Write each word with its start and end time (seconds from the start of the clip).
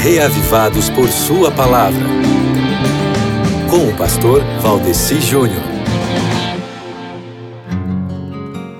reavivados 0.00 0.88
por 0.88 1.10
Sua 1.10 1.50
palavra. 1.50 2.06
Com 3.68 3.86
o 3.86 3.96
pastor 3.98 4.42
Valdeci 4.62 5.20
Júnior. 5.20 5.62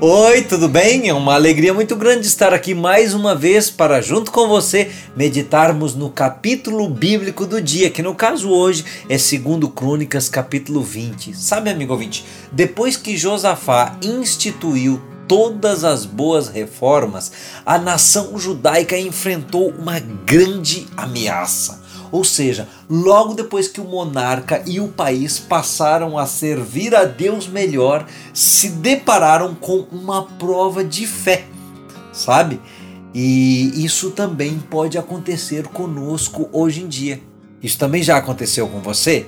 Oi, 0.00 0.42
tudo 0.42 0.70
bem? 0.70 1.10
É 1.10 1.14
uma 1.14 1.34
alegria 1.34 1.74
muito 1.74 1.94
grande 1.96 2.26
estar 2.26 2.54
aqui 2.54 2.74
mais 2.74 3.12
uma 3.12 3.34
vez 3.34 3.68
para, 3.68 4.00
junto 4.00 4.32
com 4.32 4.48
você, 4.48 4.90
meditarmos 5.14 5.94
no 5.94 6.08
capítulo 6.08 6.88
bíblico 6.88 7.44
do 7.44 7.60
dia, 7.60 7.90
que 7.90 8.02
no 8.02 8.14
caso 8.14 8.48
hoje 8.50 8.82
é 9.06 9.16
2 9.18 9.70
Crônicas, 9.76 10.30
capítulo 10.30 10.82
20. 10.82 11.36
Sabe, 11.36 11.68
amigo 11.68 11.92
ouvinte, 11.92 12.24
depois 12.50 12.96
que 12.96 13.18
Josafá 13.18 13.98
instituiu 14.02 14.98
todas 15.26 15.84
as 15.84 16.04
boas 16.04 16.48
reformas, 16.48 17.32
a 17.64 17.78
nação 17.78 18.38
judaica 18.38 18.98
enfrentou 18.98 19.70
uma 19.70 19.98
grande 19.98 20.86
ameaça. 20.96 21.82
Ou 22.10 22.24
seja, 22.24 22.68
logo 22.90 23.32
depois 23.32 23.68
que 23.68 23.80
o 23.80 23.84
monarca 23.84 24.62
e 24.66 24.78
o 24.78 24.88
país 24.88 25.38
passaram 25.38 26.18
a 26.18 26.26
servir 26.26 26.94
a 26.94 27.04
Deus 27.04 27.48
melhor, 27.48 28.06
se 28.34 28.68
depararam 28.68 29.54
com 29.54 29.86
uma 29.90 30.22
prova 30.22 30.84
de 30.84 31.06
fé, 31.06 31.46
sabe? 32.12 32.60
E 33.14 33.82
isso 33.82 34.10
também 34.10 34.58
pode 34.58 34.98
acontecer 34.98 35.66
conosco 35.68 36.50
hoje 36.52 36.82
em 36.82 36.88
dia. 36.88 37.20
Isso 37.62 37.78
também 37.78 38.02
já 38.02 38.18
aconteceu 38.18 38.68
com 38.68 38.80
você? 38.80 39.26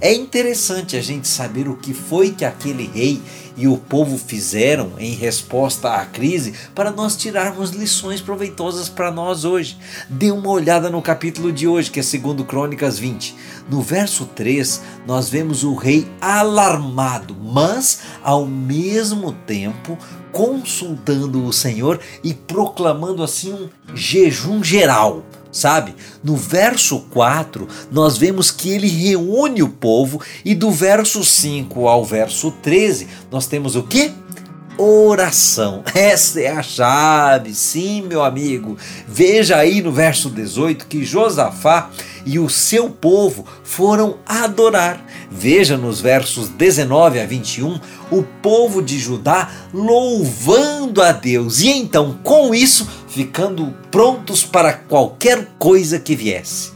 É 0.00 0.12
interessante 0.12 0.96
a 0.96 1.02
gente 1.02 1.28
saber 1.28 1.68
o 1.68 1.76
que 1.76 1.94
foi 1.94 2.30
que 2.30 2.44
aquele 2.44 2.86
rei 2.86 3.22
e 3.56 3.66
o 3.66 3.78
povo 3.78 4.18
fizeram 4.18 4.92
em 4.98 5.14
resposta 5.14 5.94
à 5.94 6.04
crise 6.04 6.52
para 6.74 6.90
nós 6.90 7.16
tirarmos 7.16 7.70
lições 7.70 8.20
proveitosas 8.20 8.88
para 8.88 9.10
nós 9.10 9.44
hoje. 9.44 9.78
Dê 10.10 10.30
uma 10.30 10.50
olhada 10.50 10.90
no 10.90 11.00
capítulo 11.00 11.50
de 11.50 11.66
hoje, 11.66 11.90
que 11.90 12.00
é 12.00 12.02
segundo 12.02 12.44
Crônicas 12.44 12.98
20. 12.98 13.34
No 13.70 13.80
verso 13.80 14.26
3, 14.26 14.82
nós 15.06 15.30
vemos 15.30 15.64
o 15.64 15.74
rei 15.74 16.06
alarmado, 16.20 17.34
mas 17.34 18.00
ao 18.22 18.46
mesmo 18.46 19.32
tempo 19.32 19.96
consultando 20.30 21.44
o 21.44 21.52
Senhor 21.52 21.98
e 22.22 22.34
proclamando 22.34 23.22
assim 23.22 23.54
um 23.54 23.96
jejum 23.96 24.62
geral 24.62 25.24
sabe? 25.56 25.94
No 26.22 26.36
verso 26.36 27.00
4, 27.10 27.66
nós 27.90 28.18
vemos 28.18 28.50
que 28.50 28.70
ele 28.70 28.88
reúne 28.88 29.62
o 29.62 29.68
povo 29.68 30.20
e 30.44 30.54
do 30.54 30.70
verso 30.70 31.24
5 31.24 31.88
ao 31.88 32.04
verso 32.04 32.50
13, 32.62 33.08
nós 33.30 33.46
temos 33.46 33.74
o 33.74 33.82
que? 33.82 34.12
oração. 34.78 35.82
Essa 35.94 36.40
é 36.40 36.48
a 36.48 36.62
chave, 36.62 37.54
sim, 37.54 38.02
meu 38.02 38.22
amigo. 38.22 38.76
Veja 39.08 39.56
aí 39.56 39.80
no 39.80 39.92
verso 39.92 40.28
18 40.28 40.86
que 40.86 41.04
Josafá 41.04 41.90
e 42.24 42.38
o 42.38 42.48
seu 42.48 42.90
povo 42.90 43.46
foram 43.62 44.16
adorar. 44.26 45.04
Veja 45.30 45.76
nos 45.76 46.00
versos 46.00 46.48
19 46.48 47.20
a 47.20 47.26
21 47.26 47.80
o 48.10 48.22
povo 48.22 48.82
de 48.82 48.98
Judá 48.98 49.50
louvando 49.72 51.02
a 51.02 51.12
Deus 51.12 51.60
e 51.60 51.68
então, 51.68 52.18
com 52.22 52.54
isso, 52.54 52.88
ficando 53.08 53.74
prontos 53.90 54.44
para 54.44 54.72
qualquer 54.72 55.48
coisa 55.58 55.98
que 55.98 56.14
viesse. 56.14 56.75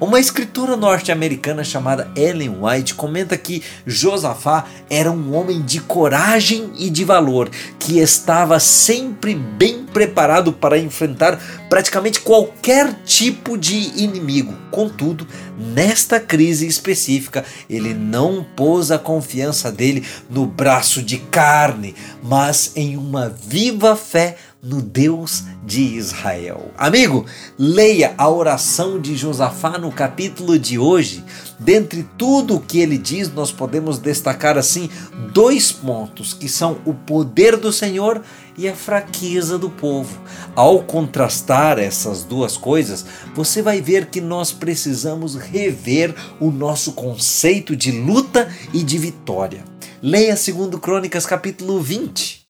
Uma 0.00 0.20
escritora 0.20 0.76
norte-americana 0.76 1.64
chamada 1.64 2.10
Ellen 2.16 2.56
White 2.60 2.94
comenta 2.94 3.36
que 3.36 3.62
Josafá 3.86 4.66
era 4.90 5.10
um 5.10 5.34
homem 5.34 5.62
de 5.62 5.80
coragem 5.80 6.72
e 6.76 6.90
de 6.90 7.04
valor, 7.04 7.50
que 7.78 7.98
estava 7.98 8.58
sempre 8.58 9.34
bem 9.34 9.84
preparado 9.84 10.52
para 10.52 10.78
enfrentar 10.78 11.40
praticamente 11.68 12.20
qualquer 12.20 12.92
tipo 13.04 13.56
de 13.56 13.74
inimigo. 14.02 14.54
Contudo, 14.70 15.26
nesta 15.56 16.18
crise 16.18 16.66
específica, 16.66 17.44
ele 17.70 17.94
não 17.94 18.44
pôs 18.56 18.90
a 18.90 18.98
confiança 18.98 19.70
dele 19.70 20.04
no 20.28 20.46
braço 20.46 21.02
de 21.02 21.18
carne, 21.18 21.94
mas 22.22 22.72
em 22.74 22.96
uma 22.96 23.28
viva 23.28 23.94
fé 23.94 24.36
no 24.64 24.80
Deus 24.80 25.44
de 25.62 25.82
Israel. 25.82 26.70
Amigo, 26.76 27.26
leia 27.58 28.14
a 28.16 28.28
oração 28.28 28.98
de 28.98 29.14
Josafá 29.14 29.78
no 29.78 29.92
capítulo 29.92 30.58
de 30.58 30.78
hoje. 30.78 31.22
Dentre 31.58 32.08
tudo 32.16 32.56
o 32.56 32.60
que 32.60 32.80
ele 32.80 32.96
diz, 32.96 33.32
nós 33.32 33.52
podemos 33.52 33.98
destacar 33.98 34.56
assim 34.56 34.88
dois 35.32 35.70
pontos 35.70 36.32
que 36.32 36.48
são 36.48 36.78
o 36.86 36.94
poder 36.94 37.56
do 37.58 37.72
Senhor 37.72 38.22
e 38.56 38.66
a 38.66 38.74
fraqueza 38.74 39.58
do 39.58 39.68
povo. 39.68 40.18
Ao 40.56 40.82
contrastar 40.82 41.78
essas 41.78 42.24
duas 42.24 42.56
coisas, 42.56 43.04
você 43.34 43.60
vai 43.60 43.82
ver 43.82 44.06
que 44.06 44.20
nós 44.20 44.50
precisamos 44.50 45.36
rever 45.36 46.14
o 46.40 46.50
nosso 46.50 46.92
conceito 46.92 47.76
de 47.76 47.92
luta 47.92 48.48
e 48.72 48.82
de 48.82 48.96
vitória. 48.96 49.62
Leia 50.02 50.34
2 50.34 50.80
Crônicas 50.80 51.26
capítulo 51.26 51.80
20. 51.80 52.42